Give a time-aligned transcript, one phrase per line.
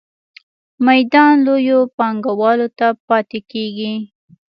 [0.87, 3.93] میدان لویو پانګوالو ته پاتې کیږي.